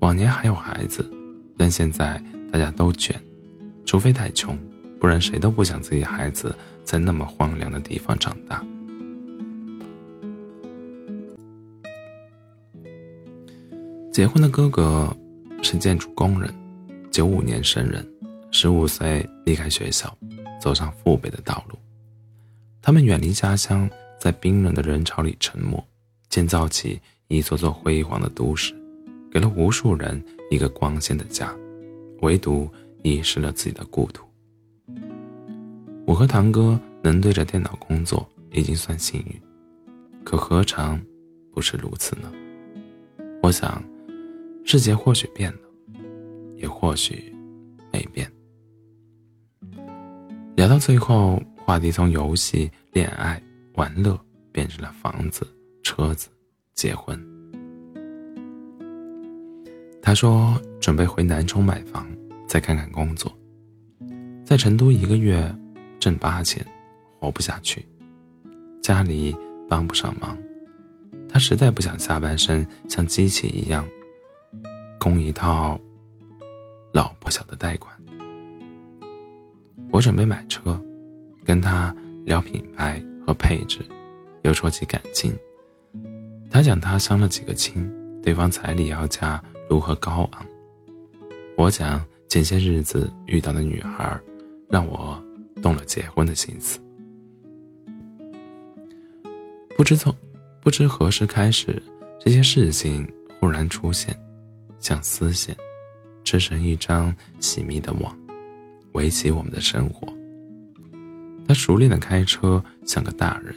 [0.00, 1.08] 往年还有孩子，
[1.56, 3.14] 但现在大家都卷。
[3.86, 4.58] 除非太穷，
[5.00, 8.64] 不然谁都不想自己孩子在那么荒凉的地方长大。
[14.12, 15.16] 结婚的哥哥
[15.62, 16.52] 是建筑工人，
[17.10, 18.06] 九五年生人，
[18.50, 20.16] 十五岁离开学校，
[20.60, 21.78] 走上父辈的道路。
[22.82, 23.88] 他们远离家乡，
[24.20, 25.82] 在冰冷的人潮里沉默，
[26.28, 28.74] 建造起一座座辉煌的都市，
[29.30, 31.54] 给了无数人一个光鲜的家，
[32.22, 32.68] 唯独。
[33.04, 34.27] 遗失了自己的故土。
[36.08, 39.42] 我和堂哥能对着电脑工作已经算幸运，
[40.24, 40.98] 可何尝
[41.52, 42.32] 不是如此呢？
[43.42, 43.84] 我想，
[44.64, 45.58] 世界或许变了，
[46.56, 47.30] 也或许
[47.92, 48.26] 没变。
[50.56, 53.38] 聊到最后，话题从游戏、恋爱、
[53.74, 54.18] 玩乐
[54.50, 55.46] 变成了房子、
[55.82, 56.30] 车子、
[56.72, 57.22] 结婚。
[60.00, 62.08] 他说准备回南充买房。
[62.46, 63.30] 再看看工作，
[64.42, 65.54] 在成都一个月
[65.98, 66.64] 挣八千，
[67.18, 67.86] 活不下去，
[68.82, 69.36] 家里
[69.68, 70.36] 帮不上忙，
[71.28, 73.86] 他实在不想下半生像机器一样
[74.98, 75.78] 供一套
[76.92, 77.94] 老婆小的贷款。
[79.90, 80.80] 我准备买车，
[81.44, 83.80] 跟他聊品牌和配置，
[84.42, 85.36] 又说起感情。
[86.50, 87.90] 他讲他相了几个亲，
[88.22, 90.46] 对方彩礼要价如何高昂，
[91.56, 92.04] 我讲。
[92.28, 94.20] 前些日子遇到的女孩，
[94.68, 95.18] 让我
[95.62, 96.78] 动了结婚的心思。
[99.76, 100.14] 不知从
[100.60, 101.82] 不知何时开始，
[102.18, 103.06] 这些事情
[103.38, 104.18] 忽然出现，
[104.80, 105.56] 像丝线，
[106.24, 108.18] 织成一张细密的网，
[108.92, 110.06] 围起我们的生活。
[111.46, 113.54] 他熟练的开车，像个大人。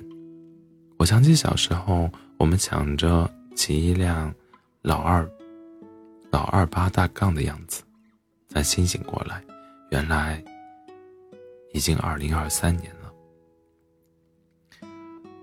[0.98, 4.34] 我想起小时候，我们抢着骑一辆
[4.82, 5.30] 老二
[6.32, 7.84] 老二八大杠的样子。
[8.48, 9.42] 才清醒过来，
[9.92, 10.44] 原来
[11.74, 13.12] 已经二零二三年了。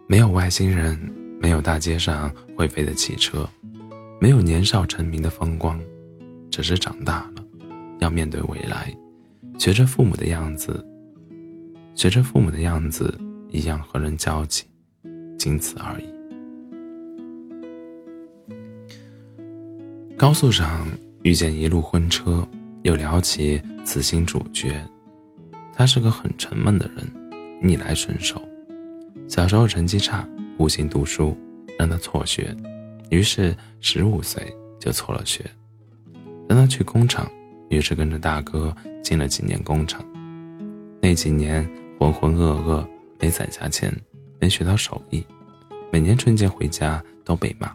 [0.07, 0.99] 没有外星人，
[1.41, 3.49] 没有大街上会飞的汽车，
[4.21, 5.81] 没有年少成名的风光，
[6.51, 7.45] 只是长大了，
[7.99, 8.95] 要面对未来，
[9.59, 10.85] 学着父母的样子，
[11.95, 13.19] 学着父母的样子
[13.51, 14.65] 一样和人交际，
[15.39, 16.09] 仅此而已。
[20.17, 20.87] 高速上
[21.23, 22.47] 遇见一路婚车。
[22.85, 24.81] 又聊起此行主角，
[25.79, 27.09] 他是个很沉闷的人，
[27.63, 28.43] 逆来顺受。
[29.29, 31.39] 小时候成绩差，不行读书，
[31.79, 32.53] 让他辍学，
[33.11, 34.43] 于是十五岁
[34.81, 35.49] 就辍了学。
[36.49, 37.31] 让他去工厂，
[37.71, 40.05] 于是跟着大哥进了几年工厂。
[41.01, 41.65] 那几年
[41.97, 42.85] 浑浑噩噩，
[43.21, 43.95] 没攒下钱，
[44.41, 45.25] 没学到手艺，
[45.93, 47.73] 每年春节回家都被骂，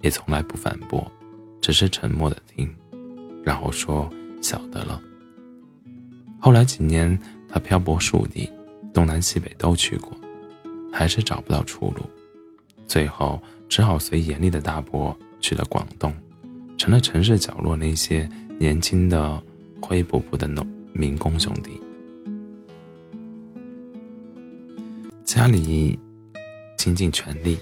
[0.00, 1.06] 也从来不反驳，
[1.60, 2.74] 只是沉默的听，
[3.44, 4.10] 然后说。
[4.40, 5.00] 晓得了。
[6.40, 7.16] 后来几年，
[7.52, 8.50] 他漂泊数地，
[8.94, 10.10] 东南西北都去过，
[10.90, 12.00] 还是找不到出路，
[12.86, 13.38] 最后
[13.68, 16.10] 只好随严厉的大伯去了广东，
[16.78, 18.26] 成了城市角落那些
[18.58, 19.42] 年轻的
[19.82, 21.78] 灰扑扑的农民工兄弟。
[25.22, 25.98] 家里
[26.78, 27.58] 倾尽全力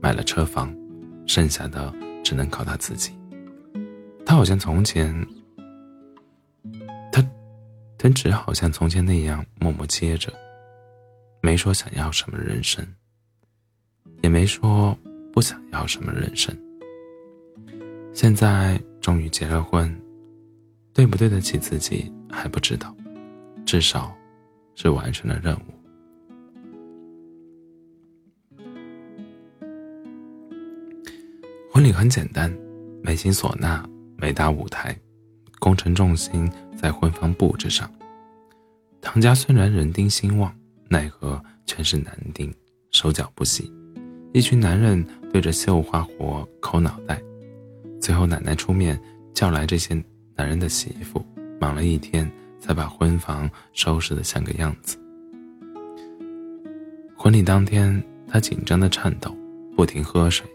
[0.00, 0.74] 买了车房，
[1.26, 3.10] 剩下的只能靠他自己。
[4.24, 5.14] 他好像从前。
[8.04, 10.30] 但只好像从前那样默默接着，
[11.40, 12.86] 没说想要什么人生，
[14.22, 14.94] 也没说
[15.32, 16.54] 不想要什么人生。
[18.12, 19.90] 现在终于结了婚，
[20.92, 22.94] 对不对得起自己还不知道，
[23.64, 24.14] 至少
[24.74, 25.62] 是完成了任务。
[31.72, 32.54] 婚礼很简单，
[33.02, 33.88] 美心唢呐，
[34.18, 34.94] 没搭舞台，
[35.58, 37.90] 工程重心在婚房布置上。
[39.00, 40.54] 唐家虽然人丁兴旺，
[40.88, 42.52] 奈何全是男丁，
[42.90, 43.72] 手脚不细，
[44.32, 47.22] 一群男人对着绣花活抠脑袋。
[48.00, 49.00] 最后奶奶出面
[49.32, 49.94] 叫来这些
[50.36, 51.24] 男人的媳妇，
[51.60, 54.98] 忙了一天才把婚房收拾得像个样子。
[57.16, 59.34] 婚礼当天，她紧张的颤抖，
[59.76, 60.46] 不停喝水。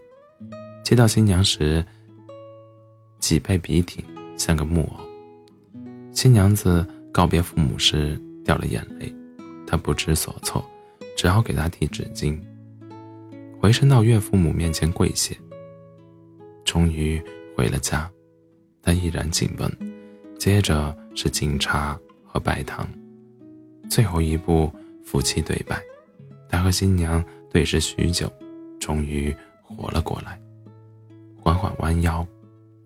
[0.83, 1.85] 接到新娘时，
[3.19, 4.03] 脊背笔挺，
[4.39, 5.05] 像个木偶。
[6.11, 8.19] 新娘子告别父母时。
[8.45, 9.13] 掉了眼泪，
[9.67, 10.65] 他不知所措，
[11.15, 12.35] 只好给他递纸巾。
[13.59, 15.37] 回身到岳父母面前跪谢。
[16.65, 17.21] 终于
[17.55, 18.09] 回了家，
[18.81, 19.71] 但依然紧绷。
[20.39, 22.89] 接着是敬茶和拜堂，
[23.87, 24.73] 最后一步
[25.03, 25.79] 夫妻对拜。
[26.49, 28.31] 他和新娘对视许久，
[28.79, 30.41] 终于活了过来，
[31.39, 32.25] 缓缓弯腰，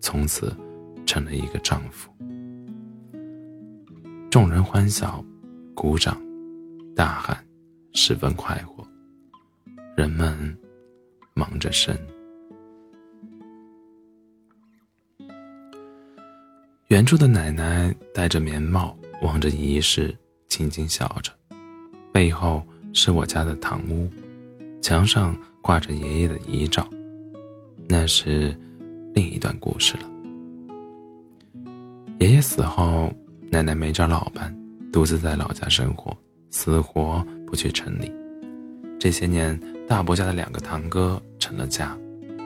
[0.00, 0.54] 从此
[1.04, 2.10] 成了一个丈夫。
[4.30, 5.24] 众人欢笑。
[5.76, 6.16] 鼓掌，
[6.94, 7.36] 大喊，
[7.94, 8.86] 十分快活。
[9.96, 10.56] 人们
[11.34, 11.94] 忙着生。
[16.86, 20.16] 远处的奶奶戴着棉帽，望着仪式，
[20.48, 21.32] 轻轻笑着。
[22.12, 24.08] 背后是我家的堂屋，
[24.80, 26.88] 墙上挂着爷爷的遗照，
[27.88, 28.56] 那是
[29.12, 30.13] 另一段故事了。
[32.20, 33.12] 爷爷死后，
[33.50, 34.54] 奶奶没找老伴。
[34.92, 36.16] 独自在老家生活，
[36.50, 38.12] 死活不去城里。
[39.00, 41.98] 这些年，大伯家的两个堂哥成了家，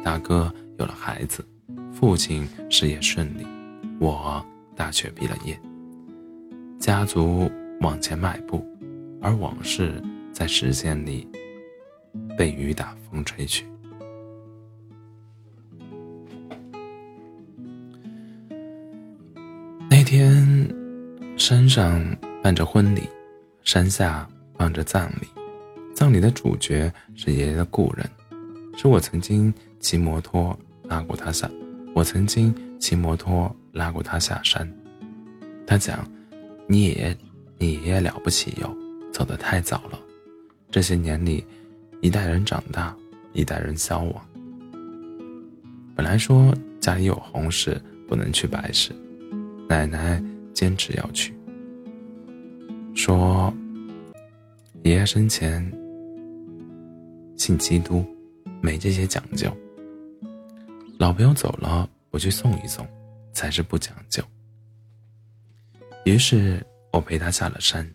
[0.03, 1.47] 大哥有了孩子，
[1.93, 3.47] 父亲事业顺利，
[4.01, 4.43] 我
[4.75, 5.61] 大学毕了业，
[6.79, 7.51] 家族
[7.83, 8.67] 往前迈步，
[9.21, 10.03] 而往事
[10.33, 11.29] 在时间里
[12.37, 13.67] 被雨打风吹去。
[20.09, 20.67] 天，
[21.37, 22.03] 山上。
[22.43, 23.03] 办着婚礼，
[23.63, 25.29] 山下办着葬礼。
[25.95, 28.09] 葬礼的主角是爷爷的故人，
[28.75, 31.51] 是我曾经骑摩托拉过他下，
[31.95, 34.67] 我曾经骑摩托拉过他下山。
[35.67, 36.11] 他讲
[36.67, 37.19] ：“你爷爷，
[37.59, 38.75] 你爷爷了不起哟，
[39.13, 39.99] 走得太早了。
[40.71, 41.45] 这些年里，
[42.01, 42.97] 一代人长大，
[43.35, 44.27] 一代人消亡。
[45.95, 48.91] 本来说家里有红事不能去白事，
[49.69, 51.35] 奶奶坚持要去。”
[52.95, 53.53] 说，
[54.83, 55.65] 爷爷生前
[57.37, 58.05] 信基督，
[58.61, 59.55] 没这些讲究。
[60.99, 62.85] 老朋友走了，我去送一送，
[63.33, 64.21] 才是不讲究。
[66.05, 67.89] 于是我陪他下了山，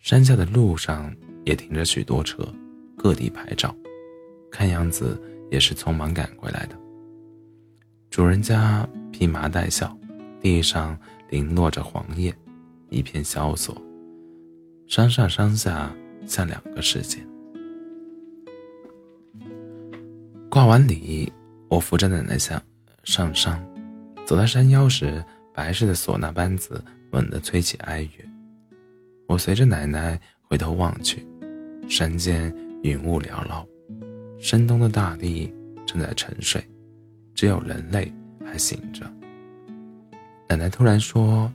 [0.00, 1.14] 山下的路上
[1.46, 2.46] 也停着许多车，
[2.98, 3.74] 各地拍照，
[4.50, 5.18] 看样子
[5.50, 6.76] 也是匆忙赶回来的。
[8.10, 9.96] 主人家披麻戴孝，
[10.44, 10.94] 地上
[11.30, 12.30] 零落着黄叶，
[12.90, 13.74] 一片萧索。
[14.86, 15.90] 山上山下
[16.26, 17.18] 像两个世界。
[20.50, 21.32] 挂完礼，
[21.70, 22.62] 我扶着奶奶下
[23.04, 23.58] 上山，
[24.26, 28.10] 走到山腰时，白色的唢呐班子猛地吹起哀乐。
[29.26, 31.26] 我随着奶奶回头望去，
[31.88, 33.66] 山间云雾缭绕，
[34.38, 35.50] 深冬的大地
[35.86, 36.62] 正在沉睡，
[37.34, 38.12] 只有人类
[38.44, 39.10] 还醒着。
[40.48, 41.50] 奶奶突然说：“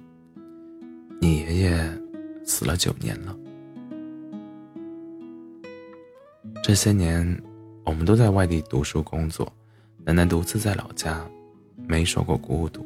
[1.21, 1.91] 你爷爷。”
[2.49, 3.37] 死了九年了。
[6.63, 7.39] 这些年，
[7.85, 9.53] 我们都在外地读书工作，
[10.03, 11.23] 奶奶独自在老家，
[11.87, 12.83] 没受过孤独，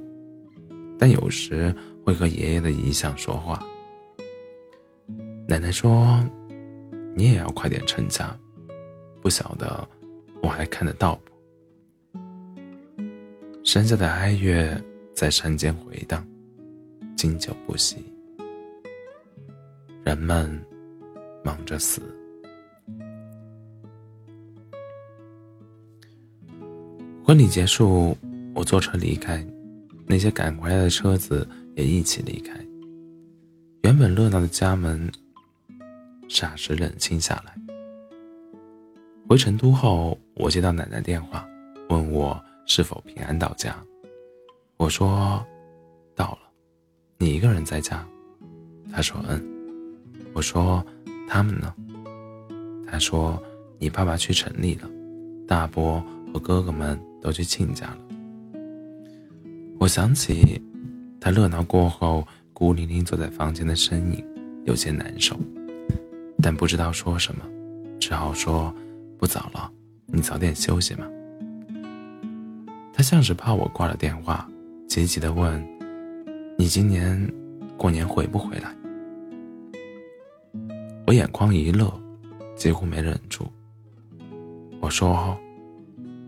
[0.99, 1.73] 但有时
[2.05, 3.65] 会和爷爷的遗像说话。
[5.47, 6.21] 奶奶说
[7.15, 8.37] ：“你也要快点成家，
[9.21, 9.87] 不晓得
[10.41, 12.19] 我还看得到不？”
[13.63, 14.77] 山下的哀乐
[15.13, 16.25] 在山间回荡，
[17.15, 17.97] 经久不息。
[20.03, 20.59] 人们
[21.43, 22.01] 忙着死。
[27.23, 28.17] 婚礼结束，
[28.53, 29.45] 我坐车离开，
[30.05, 32.53] 那些赶回来的车子也一起离开。
[33.83, 35.09] 原本热闹的家门，
[36.27, 37.55] 霎时冷清下来。
[39.29, 41.47] 回成都后，我接到奶奶电话，
[41.89, 43.75] 问我是否平安到家。
[44.77, 45.45] 我说
[46.15, 46.39] 到了。
[47.17, 48.05] 你一个人在家？
[48.91, 49.41] 他说嗯。
[50.33, 50.83] 我说
[51.29, 51.71] ：“他们呢？”
[52.89, 53.41] 他说
[53.77, 54.89] ：“你爸爸去城里了，
[55.47, 56.03] 大伯
[56.33, 57.97] 和哥哥们都去亲家了。”
[59.79, 60.59] 我想起
[61.21, 64.25] 他热闹过后孤零零坐在房间的身影，
[64.65, 65.37] 有些难受，
[66.41, 67.45] 但不知道说什么，
[67.99, 68.73] 只好说
[69.19, 69.71] ：“不早了，
[70.07, 71.07] 你早点休息嘛。”
[72.91, 74.49] 他像是怕我挂了电话，
[74.93, 75.59] 急急地问
[76.55, 77.19] ：“你今年
[77.75, 78.71] 过年回不回来？”
[81.07, 81.91] 我眼眶一乐，
[82.55, 83.51] 几乎没忍住。
[84.79, 85.35] 我说：“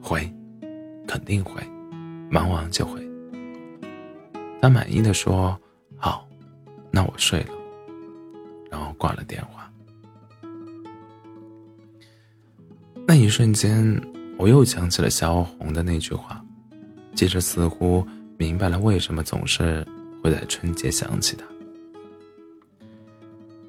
[0.01, 0.27] 回，
[1.05, 1.61] 肯定回，
[2.27, 3.07] 忙完就回。”
[4.59, 5.55] 他满意的说
[5.95, 6.27] ：“好，
[6.89, 7.53] 那我睡了。”
[8.71, 9.71] 然后挂了电话。
[13.05, 14.01] 那一瞬间，
[14.39, 16.43] 我又想起了萧红的那句话，
[17.13, 18.03] 接着似乎
[18.37, 19.85] 明白了为什么总是
[20.21, 21.45] 会在春节想起他。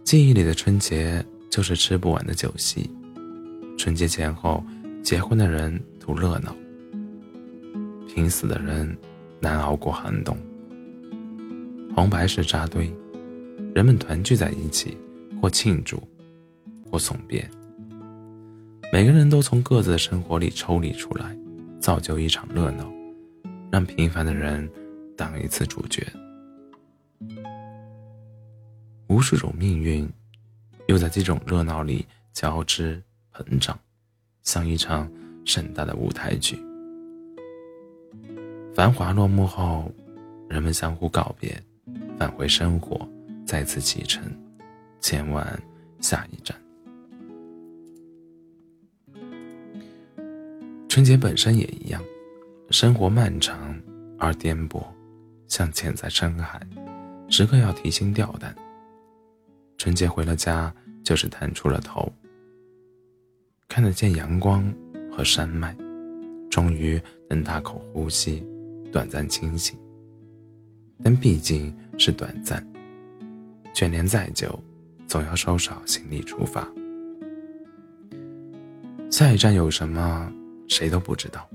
[0.04, 2.90] 记忆里的春节就是吃不完的酒席，
[3.76, 4.62] 春节前后，
[5.02, 6.54] 结婚的人图热闹，
[8.08, 8.96] 拼死的人
[9.40, 10.36] 难熬过寒冬。
[11.94, 12.92] 红白事扎堆，
[13.74, 14.96] 人们团聚在一起，
[15.40, 16.00] 或庆祝，
[16.90, 17.48] 或送别。
[18.92, 21.36] 每个人都从各自的生活里抽离出来，
[21.80, 22.88] 造就一场热闹，
[23.70, 24.70] 让平凡的人
[25.16, 26.06] 当一次主角。
[29.08, 30.08] 无数种命运，
[30.88, 33.02] 又在这种热闹里交织
[33.32, 33.78] 膨胀，
[34.42, 35.10] 像一场
[35.44, 36.58] 盛大的舞台剧。
[38.74, 39.90] 繁华落幕后，
[40.48, 41.56] 人们相互告别，
[42.18, 43.08] 返回生活，
[43.46, 44.22] 再次启程，
[45.00, 45.46] 前往
[46.00, 46.54] 下一站。
[50.88, 52.02] 春节本身也一样，
[52.79, 53.74] 生活漫长
[54.18, 54.85] 而颠簸，
[55.49, 56.61] 像潜在深海，
[57.27, 58.55] 时刻要提心吊胆。
[59.79, 60.70] 春节回了家，
[61.03, 62.12] 就是探出了头，
[63.66, 64.70] 看得见阳光
[65.11, 65.74] 和山脉，
[66.51, 67.01] 终于
[67.31, 68.47] 能大口呼吸，
[68.93, 69.74] 短暂清醒。
[71.03, 72.62] 但毕竟是短暂，
[73.72, 74.62] 眷恋再久，
[75.07, 76.70] 总要收拾好行李出发。
[79.11, 80.31] 下一站有什么？
[80.68, 81.49] 谁都不知道，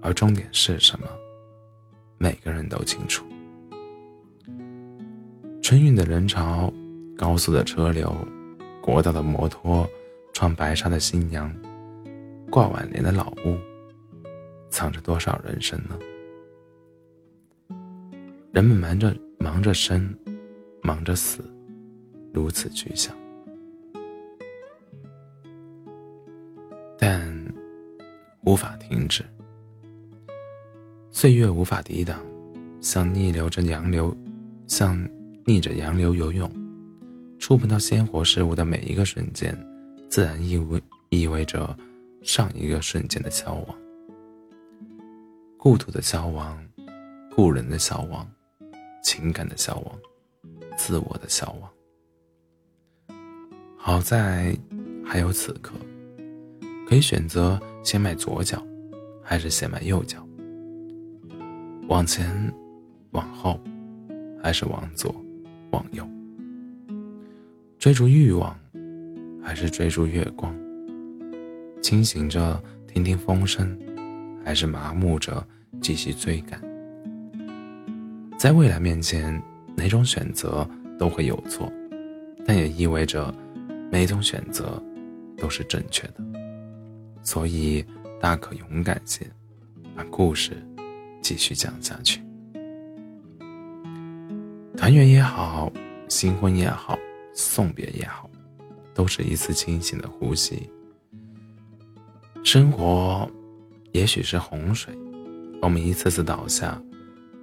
[0.00, 1.06] 而终点是什么，
[2.18, 3.24] 每个人都清楚。
[5.62, 6.72] 春运的人潮，
[7.16, 8.14] 高速的车流，
[8.80, 9.88] 国道的摩托，
[10.32, 11.52] 穿白纱的新娘，
[12.50, 13.58] 挂挽联的老屋，
[14.70, 15.98] 藏着多少人生呢？
[18.52, 20.14] 人们忙着忙着生，
[20.82, 21.44] 忙着死，
[22.32, 23.14] 如此具象。
[28.44, 29.22] 无法停止，
[31.20, 32.16] 岁月无法抵挡，
[32.80, 34.16] 像逆流着洋流，
[34.68, 34.96] 像
[35.44, 36.48] 逆着洋流游泳，
[37.40, 39.52] 触碰到鲜活事物的每一个瞬间，
[40.08, 41.76] 自然意味意味着
[42.22, 43.76] 上一个瞬间的消亡。
[45.58, 46.56] 故土的消亡，
[47.34, 48.24] 故人的消亡，
[49.02, 49.98] 情感的消亡，
[50.76, 51.68] 自我的消亡。
[53.76, 54.56] 好在
[55.04, 55.74] 还有此刻，
[56.88, 57.60] 可以选择。
[57.82, 58.64] 先迈左脚，
[59.20, 60.24] 还是先迈右脚？
[61.88, 62.30] 往前，
[63.12, 63.58] 往后，
[64.42, 65.14] 还是往左，
[65.70, 66.06] 往右？
[67.78, 68.54] 追逐欲望，
[69.42, 70.54] 还是追逐月光？
[71.80, 73.74] 清醒着听听风声，
[74.44, 75.42] 还是麻木着
[75.80, 76.60] 继续追赶？
[78.38, 79.42] 在未来面前，
[79.74, 80.68] 哪种选择
[80.98, 81.72] 都会有错，
[82.44, 83.34] 但也意味着
[83.90, 84.80] 每种选择
[85.38, 86.16] 都是正确的。
[87.22, 87.82] 所以，
[88.20, 89.26] 大可勇敢些，
[89.96, 90.52] 把故事
[91.20, 92.20] 继续讲下去。
[94.76, 95.72] 团圆也好，
[96.08, 96.98] 新婚也好，
[97.34, 98.30] 送别也好，
[98.94, 100.68] 都是一次清醒的呼吸。
[102.44, 103.30] 生活
[103.92, 104.96] 也许是洪水，
[105.60, 106.80] 我们一次次倒下，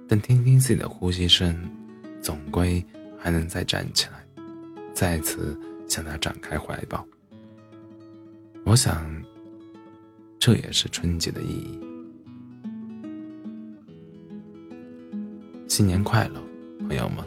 [0.08, 1.56] 但听听自己的呼吸声，
[2.20, 2.84] 总归
[3.18, 4.44] 还能再站起来，
[4.94, 5.58] 再次
[5.88, 7.06] 向他展开怀抱。
[8.64, 9.24] 我想。
[10.38, 11.80] 这也是春节的意义。
[15.76, 16.40] 新年快乐，
[16.88, 17.22] 朋友们！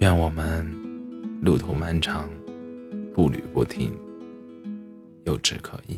[0.00, 0.68] 愿我们
[1.40, 2.28] 路途漫长，
[3.14, 3.92] 步履不停，
[5.22, 5.96] 有志可依。